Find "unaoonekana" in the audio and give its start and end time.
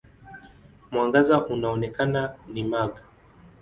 1.47-2.35